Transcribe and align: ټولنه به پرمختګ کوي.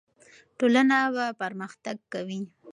ټولنه 0.57 0.97
به 1.15 1.25
پرمختګ 1.41 1.97
کوي. 2.13 2.39